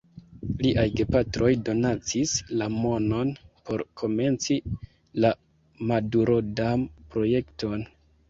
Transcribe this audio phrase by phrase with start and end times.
[0.61, 3.35] Liaj gepatroj donacis la monon
[3.67, 4.57] por komenci
[5.25, 5.33] la
[5.91, 7.87] Madurodam-projekton.